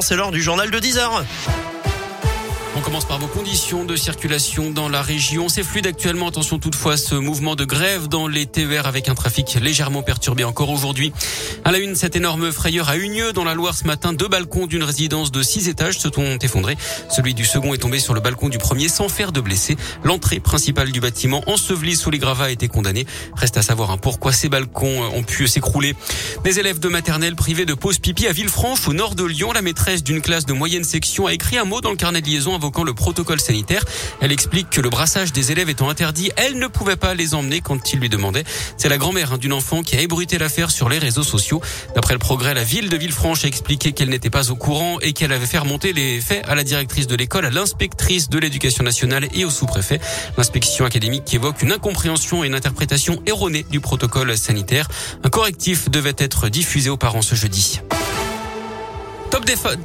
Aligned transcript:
C'est 0.00 0.16
l'heure 0.16 0.32
du 0.32 0.42
journal 0.42 0.72
de 0.72 0.80
10h. 0.80 1.24
On 2.76 2.80
commence 2.80 3.04
par 3.04 3.20
vos 3.20 3.28
conditions 3.28 3.84
de 3.84 3.94
circulation 3.94 4.70
dans 4.72 4.88
la 4.88 5.00
région. 5.00 5.48
C'est 5.48 5.62
fluide 5.62 5.86
actuellement. 5.86 6.26
Attention 6.26 6.58
toutefois 6.58 6.96
ce 6.96 7.14
mouvement 7.14 7.54
de 7.54 7.64
grève 7.64 8.08
dans 8.08 8.26
les 8.26 8.46
TER 8.46 8.86
avec 8.86 9.08
un 9.08 9.14
trafic 9.14 9.54
légèrement 9.60 10.02
perturbé 10.02 10.42
encore 10.42 10.70
aujourd'hui. 10.70 11.12
À 11.64 11.70
la 11.70 11.78
une, 11.78 11.94
cette 11.94 12.16
énorme 12.16 12.50
frayeur 12.50 12.92
eu 12.94 13.08
lieu 13.08 13.32
dans 13.32 13.44
la 13.44 13.54
Loire 13.54 13.76
ce 13.76 13.84
matin. 13.84 14.12
Deux 14.12 14.26
balcons 14.26 14.66
d'une 14.66 14.82
résidence 14.82 15.30
de 15.30 15.40
six 15.44 15.68
étages 15.68 15.98
se 15.98 16.10
sont 16.10 16.38
effondrés. 16.42 16.76
Celui 17.10 17.32
du 17.32 17.44
second 17.44 17.74
est 17.74 17.78
tombé 17.78 18.00
sur 18.00 18.12
le 18.12 18.20
balcon 18.20 18.48
du 18.48 18.58
premier 18.58 18.88
sans 18.88 19.08
faire 19.08 19.30
de 19.30 19.40
blessés. 19.40 19.76
L'entrée 20.02 20.40
principale 20.40 20.90
du 20.90 21.00
bâtiment 21.00 21.44
ensevelie 21.46 21.94
sous 21.94 22.10
les 22.10 22.18
gravats 22.18 22.46
a 22.46 22.50
été 22.50 22.66
condamnée. 22.66 23.06
Reste 23.36 23.56
à 23.56 23.62
savoir 23.62 23.92
hein, 23.92 23.98
pourquoi 23.98 24.32
ces 24.32 24.48
balcons 24.48 25.00
ont 25.14 25.22
pu 25.22 25.46
s'écrouler. 25.46 25.94
Des 26.42 26.58
élèves 26.58 26.80
de 26.80 26.88
maternelle 26.88 27.36
privés 27.36 27.66
de 27.66 27.74
pause 27.74 28.00
pipi 28.00 28.26
à 28.26 28.32
Villefranche 28.32 28.88
au 28.88 28.94
nord 28.94 29.14
de 29.14 29.24
Lyon. 29.24 29.52
La 29.52 29.62
maîtresse 29.62 30.02
d'une 30.02 30.20
classe 30.20 30.44
de 30.44 30.52
moyenne 30.52 30.84
section 30.84 31.28
a 31.28 31.32
écrit 31.32 31.56
un 31.56 31.64
mot 31.64 31.80
dans 31.80 31.90
le 31.90 31.96
carnet 31.96 32.20
de 32.20 32.26
liaison 32.26 32.54
invoquant 32.64 32.84
le 32.84 32.94
protocole 32.94 33.40
sanitaire. 33.40 33.84
Elle 34.22 34.32
explique 34.32 34.70
que 34.70 34.80
le 34.80 34.88
brassage 34.88 35.32
des 35.34 35.52
élèves 35.52 35.68
étant 35.68 35.90
interdit, 35.90 36.30
elle 36.36 36.58
ne 36.58 36.66
pouvait 36.66 36.96
pas 36.96 37.14
les 37.14 37.34
emmener 37.34 37.60
quand 37.60 37.92
ils 37.92 38.00
lui 38.00 38.08
demandaient. 38.08 38.44
C'est 38.78 38.88
la 38.88 38.96
grand-mère 38.96 39.34
hein, 39.34 39.38
d'une 39.38 39.52
enfant 39.52 39.82
qui 39.82 39.96
a 39.96 40.00
ébruité 40.00 40.38
l'affaire 40.38 40.70
sur 40.70 40.88
les 40.88 40.98
réseaux 40.98 41.22
sociaux. 41.22 41.60
D'après 41.94 42.14
le 42.14 42.18
progrès, 42.18 42.54
la 42.54 42.64
ville 42.64 42.88
de 42.88 42.96
Villefranche 42.96 43.44
a 43.44 43.48
expliqué 43.48 43.92
qu'elle 43.92 44.08
n'était 44.08 44.30
pas 44.30 44.50
au 44.50 44.56
courant 44.56 44.98
et 45.00 45.12
qu'elle 45.12 45.32
avait 45.32 45.44
fait 45.44 45.58
remonter 45.58 45.92
les 45.92 46.22
faits 46.22 46.42
à 46.48 46.54
la 46.54 46.64
directrice 46.64 47.06
de 47.06 47.16
l'école, 47.16 47.44
à 47.44 47.50
l'inspectrice 47.50 48.30
de 48.30 48.38
l'éducation 48.38 48.82
nationale 48.82 49.28
et 49.34 49.44
au 49.44 49.50
sous-préfet. 49.50 50.00
L'inspection 50.38 50.86
académique 50.86 51.26
qui 51.26 51.36
évoque 51.36 51.60
une 51.60 51.72
incompréhension 51.72 52.44
et 52.44 52.46
une 52.46 52.54
interprétation 52.54 53.22
erronée 53.26 53.66
du 53.70 53.80
protocole 53.80 54.38
sanitaire. 54.38 54.88
Un 55.22 55.28
correctif 55.28 55.90
devait 55.90 56.16
être 56.16 56.48
diffusé 56.48 56.88
aux 56.88 56.96
parents 56.96 57.20
ce 57.20 57.34
jeudi. 57.34 57.80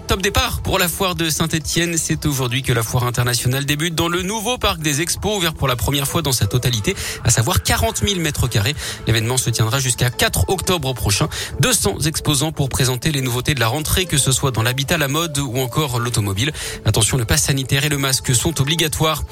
Top, 0.08 0.22
départ 0.22 0.62
pour 0.62 0.78
la 0.78 0.88
foire 0.88 1.16
de 1.16 1.28
Saint-Etienne. 1.28 1.98
C'est 1.98 2.28
aujourd'hui 2.28 2.62
que 2.62 2.72
la 2.72 2.84
foire 2.84 3.06
internationale 3.06 3.66
débute 3.66 3.96
dans 3.96 4.08
le 4.08 4.22
nouveau 4.22 4.60
parc 4.60 4.80
des 4.80 5.02
expos, 5.02 5.38
ouvert 5.38 5.56
pour 5.56 5.68
la 5.68 5.76
première 5.76 6.08
fois 6.08 6.22
dans 6.22 6.32
sa 6.32 6.46
totalité, 6.46 6.96
à 7.24 7.32
savoir 7.32 7.64
40 7.64 8.04
000 8.08 8.20
mètres 8.20 8.48
carrés. 8.48 8.76
L'événement 9.08 9.38
se 9.38 9.50
tiendra 9.50 9.80
jusqu'à 9.80 10.12
4 10.12 10.50
octobre 10.50 10.94
prochain. 10.94 11.30
200 11.62 12.02
exposants 12.02 12.52
pour 12.52 12.70
présenter 12.70 13.12
les 13.12 13.22
nouveautés 13.22 13.56
de 13.56 13.60
la 13.60 13.70
rentrée, 13.70 14.06
que 14.06 14.20
ce 14.20 14.32
soit 14.32 14.52
dans 14.52 14.62
l'habitat, 14.62 15.00
la 15.00 15.08
mode 15.08 15.40
ou 15.40 15.58
encore 15.58 15.98
l'automobile. 15.98 16.52
Attention, 16.86 17.18
le 17.18 17.26
pass 17.26 17.46
sanitaire 17.46 17.84
et 17.86 17.90
le 17.90 17.98
masque 17.98 18.36
sont 18.36 18.62
obligatoires. 18.62 19.24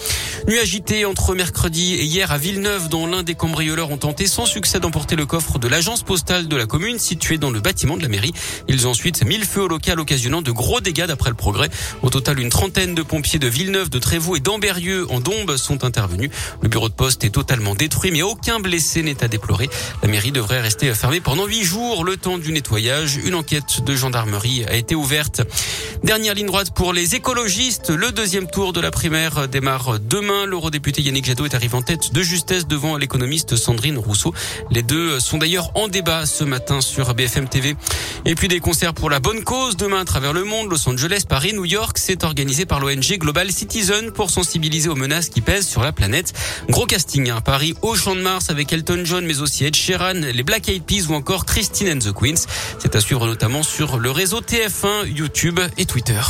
Nuit 0.47 0.57
agitée 0.57 1.05
entre 1.05 1.35
mercredi 1.35 1.93
et 1.93 2.03
hier 2.03 2.31
à 2.31 2.39
Villeneuve, 2.39 2.89
dont 2.89 3.05
l'un 3.05 3.21
des 3.21 3.35
cambrioleurs 3.35 3.91
ont 3.91 3.97
tenté 3.97 4.25
sans 4.25 4.47
succès 4.47 4.79
d'emporter 4.79 5.15
le 5.15 5.27
coffre 5.27 5.59
de 5.59 5.67
l'agence 5.67 6.01
postale 6.01 6.47
de 6.47 6.55
la 6.55 6.65
commune 6.65 6.97
située 6.97 7.37
dans 7.37 7.51
le 7.51 7.59
bâtiment 7.59 7.97
de 7.97 8.01
la 8.01 8.09
mairie. 8.09 8.33
Ils 8.67 8.87
ont 8.87 8.91
ensuite 8.91 9.23
mis 9.23 9.37
le 9.37 9.45
feu 9.45 9.61
au 9.61 9.67
local 9.67 9.99
occasionnant 10.07 10.41
de 10.41 10.51
gros 10.51 10.79
dégâts 10.79 11.05
d'après 11.05 11.29
le 11.29 11.35
progrès. 11.35 11.67
Au 12.01 12.09
total, 12.09 12.39
une 12.39 12.47
trentaine 12.47 12.95
de 12.95 13.01
pompiers 13.01 13.39
de 13.39 13.47
Villeneuve, 13.47 13.89
de 13.89 13.99
Trévoux 13.99 14.37
et 14.37 14.39
d'Amberieux 14.39 15.05
en 15.11 15.19
Dombes 15.19 15.57
sont 15.57 15.83
intervenus. 15.83 16.29
Le 16.61 16.69
bureau 16.69 16.87
de 16.87 16.93
poste 16.93 17.25
est 17.25 17.29
totalement 17.29 17.75
détruit, 17.75 18.11
mais 18.11 18.21
aucun 18.21 18.61
blessé 18.61 19.03
n'est 19.03 19.21
à 19.21 19.27
déplorer. 19.27 19.69
La 20.01 20.07
mairie 20.07 20.31
devrait 20.31 20.61
rester 20.61 20.93
fermée 20.93 21.19
pendant 21.19 21.45
huit 21.45 21.65
jours, 21.65 22.05
le 22.05 22.15
temps 22.15 22.37
du 22.37 22.53
nettoyage. 22.53 23.17
Une 23.17 23.35
enquête 23.35 23.83
de 23.85 23.95
gendarmerie 23.97 24.63
a 24.69 24.75
été 24.75 24.95
ouverte. 24.95 25.41
Dernière 26.05 26.35
ligne 26.35 26.47
droite 26.47 26.73
pour 26.73 26.93
les 26.93 27.15
écologistes. 27.15 27.89
Le 27.89 28.13
deuxième 28.13 28.47
tour 28.49 28.71
de 28.71 28.79
la 28.79 28.91
primaire 28.91 29.49
démarre 29.49 29.99
demain. 29.99 30.45
L'eurodéputé 30.45 31.01
Yannick 31.01 31.25
Jadot 31.25 31.45
est 31.45 31.55
arrivé 31.55 31.75
en 31.75 31.81
tête 31.81 32.13
de 32.13 32.21
justesse 32.21 32.65
devant 32.65 32.95
l'économiste 32.95 33.57
Sandrine 33.57 33.97
Rousseau. 33.97 34.33
Les 34.71 34.83
deux 34.83 35.19
sont 35.19 35.37
d'ailleurs 35.37 35.71
en 35.75 35.89
débat 35.89 36.25
ce 36.25 36.45
matin 36.45 36.79
sur 36.79 37.13
BFM 37.13 37.49
TV. 37.49 37.75
Et 38.25 38.35
puis 38.35 38.47
des 38.47 38.61
concerts 38.61 38.93
pour 38.93 39.09
la 39.09 39.19
bonne 39.19 39.43
cause 39.43 39.75
demain 39.75 39.96
à 39.99 40.05
travers 40.05 40.33
le 40.33 40.43
monde. 40.43 40.69
Los 40.69 40.87
Angeles, 40.87 41.23
Paris, 41.27 41.53
New 41.53 41.65
York, 41.65 41.97
c'est 41.97 42.23
organisé 42.23 42.65
par 42.65 42.79
l'ONG 42.79 43.17
Global 43.17 43.51
Citizen 43.51 44.11
pour 44.11 44.29
sensibiliser 44.29 44.89
aux 44.89 44.95
menaces 44.95 45.29
qui 45.29 45.41
pèsent 45.41 45.67
sur 45.67 45.81
la 45.81 45.91
planète. 45.91 46.33
Gros 46.69 46.85
casting 46.85 47.29
hein. 47.29 47.41
Paris 47.41 47.73
au 47.81 47.95
Champ 47.95 48.15
de 48.15 48.21
Mars 48.21 48.49
avec 48.49 48.71
Elton 48.71 49.01
John 49.05 49.25
mais 49.25 49.41
aussi 49.41 49.65
Ed 49.65 49.75
Sheeran, 49.75 50.13
les 50.13 50.43
Black 50.43 50.69
Eyed 50.69 50.83
Peas 50.83 51.07
ou 51.09 51.13
encore 51.13 51.45
Christine 51.45 51.89
and 51.89 51.99
the 51.99 52.13
Queens. 52.13 52.45
C'est 52.79 52.95
à 52.95 53.01
suivre 53.01 53.25
notamment 53.27 53.63
sur 53.63 53.97
le 53.97 54.11
réseau 54.11 54.41
TF1, 54.41 55.07
YouTube 55.07 55.59
et 55.77 55.85
Twitter. 55.85 56.21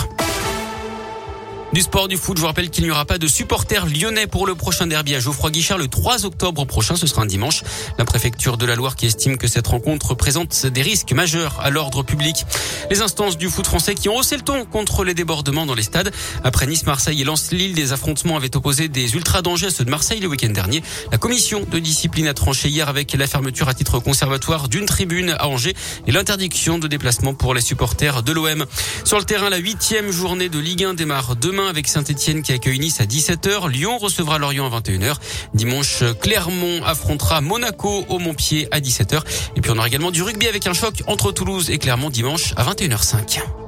Du 1.74 1.82
sport, 1.82 2.08
du 2.08 2.16
foot, 2.16 2.38
je 2.38 2.42
vous 2.42 2.48
rappelle 2.48 2.70
qu'il 2.70 2.86
n'y 2.86 2.92
aura 2.92 3.04
pas 3.04 3.18
de 3.18 3.28
supporters 3.28 3.86
lyonnais 3.88 4.26
pour 4.26 4.48
le 4.48 4.56
prochain 4.56 4.88
derby 4.88 5.16
à 5.16 5.20
Geoffroy 5.20 5.52
Guichard 5.52 5.78
le 5.78 5.90
3 5.90 6.26
octobre 6.26 6.66
prochain. 6.66 6.96
Ce 6.96 7.06
sera 7.08 7.24
un 7.24 7.26
dimanche. 7.26 7.62
La 7.98 8.06
préfecture 8.06 8.58
de 8.58 8.66
la 8.66 8.76
Loire 8.76 8.96
qui 8.96 9.06
estime 9.06 9.38
que 9.38 9.48
cette 9.48 9.68
rencontre 9.68 10.16
présente 10.16 10.66
des 10.66 10.82
risques 10.82 11.12
majeurs 11.12 11.60
à 11.62 11.70
l'ordre 11.70 12.04
public. 12.04 12.46
Les 12.90 13.02
instances 13.02 13.38
du 13.38 13.50
foot 13.50 13.68
français 13.68 13.96
qui 13.96 14.08
ont 14.08 14.16
haussé 14.16 14.38
le 14.38 14.44
ton 14.44 14.64
contre 14.64 15.04
les 15.04 15.14
débordements 15.14 15.66
dans 15.66 15.76
les 15.76 15.84
stades. 15.84 16.12
Après 16.44 16.68
Nice, 16.68 16.86
Marseille 16.86 17.22
et 17.22 17.26
Lens-Lille, 17.26 17.76
des 17.76 17.92
affrontements 17.92 18.38
avaient 18.38 18.56
opposé 18.56 18.88
des 18.88 19.16
ultra 19.16 19.42
dangers 19.42 19.68
à 19.68 19.72
ceux 19.72 19.84
de 19.84 19.92
Marseille 19.92 20.22
le 20.22 20.28
week-end 20.28 20.50
dernier. 20.50 20.82
La 21.12 21.18
commission 21.18 21.66
de 21.70 21.80
discipline 21.80 22.28
a 22.28 22.34
tranché 22.34 22.70
hier 22.70 22.88
avec 22.88 23.12
la 23.14 23.28
fermeture 23.28 23.68
à 23.68 23.74
titre 23.74 24.00
conservatoire 24.00 24.70
d'une 24.70 24.86
tribune 24.86 25.36
à 25.38 25.48
Angers 25.48 25.76
et 26.08 26.14
l'interdiction 26.14 26.80
de 26.80 26.88
déplacement 26.88 27.34
pour 27.34 27.54
les 27.54 27.62
supporters 27.62 28.24
de 28.24 28.32
l'OM. 28.32 28.66
Sur 29.04 29.20
le 29.20 29.26
terrain, 29.26 29.50
la 29.50 29.58
huitième 29.58 30.12
journée 30.12 30.48
de 30.48 30.60
Ligue 30.60 30.86
1 30.86 30.94
démarre 30.94 31.36
avec 31.68 31.88
Saint-Etienne 31.88 32.42
qui 32.42 32.54
accueille 32.54 32.80
Nice 32.80 33.02
à 33.02 33.06
17h. 33.06 33.70
Lyon 33.70 33.98
recevra 33.98 34.38
Lorient 34.38 34.72
à 34.72 34.80
21h. 34.80 35.16
Dimanche, 35.54 36.04
Clermont 36.22 36.84
affrontera 36.84 37.42
Monaco 37.42 38.06
au 38.10 38.20
Montpied 38.20 38.68
à 38.72 38.80
17h. 38.80 39.22
Et 39.56 39.62
puis 39.62 39.72
on 39.72 39.78
aura 39.78 39.88
également 39.88 40.12
du 40.12 40.24
rugby 40.24 40.48
avec 40.48 40.68
un 40.68 40.74
choc 40.74 41.04
entre 41.08 41.32
Toulouse 41.32 41.70
et 41.70 41.78
Clermont 41.78 42.10
dimanche 42.10 42.54
à 42.56 42.64
21h05. 42.64 43.67